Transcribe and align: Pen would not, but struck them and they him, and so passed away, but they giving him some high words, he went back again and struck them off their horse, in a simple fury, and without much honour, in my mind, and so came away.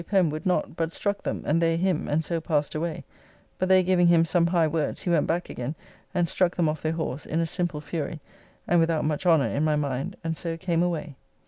Pen 0.07 0.31
would 0.31 0.47
not, 0.47 0.75
but 0.75 0.91
struck 0.93 1.21
them 1.21 1.43
and 1.45 1.61
they 1.61 1.77
him, 1.77 2.07
and 2.07 2.25
so 2.25 2.41
passed 2.41 2.73
away, 2.73 3.03
but 3.59 3.69
they 3.69 3.83
giving 3.83 4.07
him 4.07 4.25
some 4.25 4.47
high 4.47 4.65
words, 4.65 5.03
he 5.03 5.11
went 5.11 5.27
back 5.27 5.47
again 5.47 5.75
and 6.11 6.27
struck 6.27 6.55
them 6.55 6.67
off 6.67 6.81
their 6.81 6.91
horse, 6.93 7.23
in 7.23 7.39
a 7.39 7.45
simple 7.45 7.79
fury, 7.81 8.19
and 8.67 8.79
without 8.79 9.05
much 9.05 9.27
honour, 9.27 9.49
in 9.49 9.63
my 9.63 9.75
mind, 9.75 10.15
and 10.23 10.35
so 10.35 10.57
came 10.57 10.81
away. 10.81 11.15